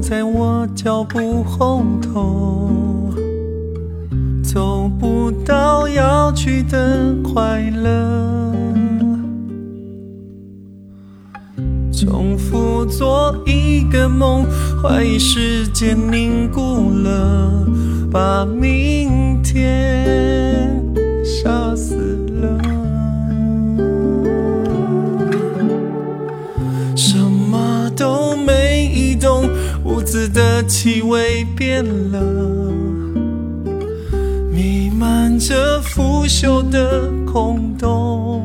[0.00, 2.70] 在我脚步后头，
[4.42, 8.52] 走不到要去的快乐。
[11.92, 14.44] 重复做一个梦，
[14.82, 17.66] 怀疑时间凝固了，
[18.10, 20.84] 把明天
[21.24, 21.96] 杀死
[30.84, 31.82] 气味变
[32.12, 32.20] 了，
[34.52, 38.42] 弥漫着腐朽的空洞。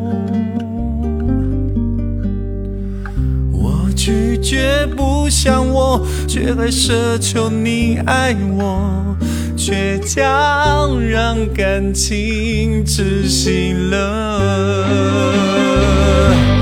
[3.51, 9.17] 我拒绝不想我，却还奢求你爱我，
[9.57, 14.85] 倔强让感情窒息了。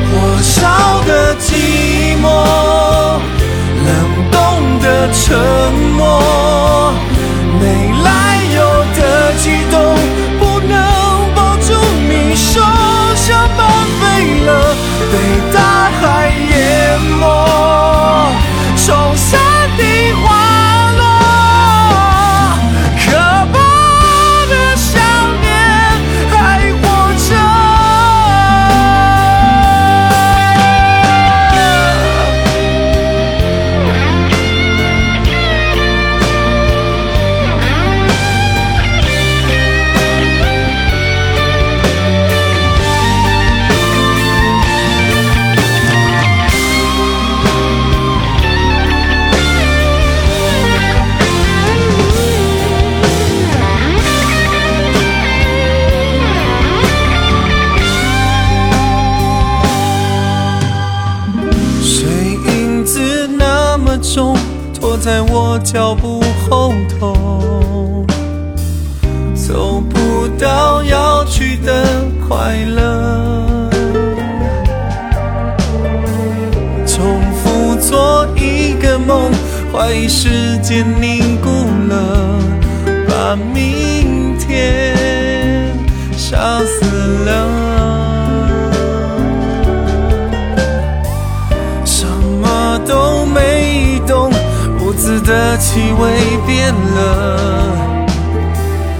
[0.09, 2.66] 火烧的寂寞，
[4.97, 5.37] 的沉
[5.95, 6.91] 默，
[7.59, 8.59] 没来由
[8.97, 9.95] 的激动，
[10.39, 10.75] 不能
[11.35, 11.71] 抱住
[12.09, 12.59] 你手，
[13.15, 13.67] 像半
[13.99, 14.75] 飞了，
[15.11, 15.13] 被
[64.99, 68.05] 在我脚步后头，
[69.33, 71.85] 走不到要去的
[72.27, 73.69] 快乐。
[76.85, 79.31] 重复做一个梦，
[79.71, 81.49] 怀疑时间凝固
[81.89, 82.39] 了，
[83.07, 85.73] 把明天
[86.17, 86.76] 杀死
[95.07, 97.39] 子的气味变了，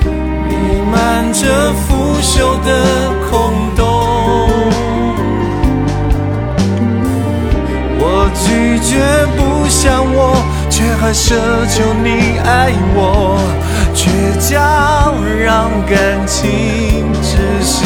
[0.06, 3.84] 弥漫着腐朽的空洞。
[8.00, 8.90] 我拒绝
[9.36, 10.18] 不想我，
[10.70, 11.36] 却还奢
[11.68, 13.38] 求你爱我，
[13.94, 14.08] 倔
[14.40, 15.14] 强
[15.44, 17.84] 让感情窒息。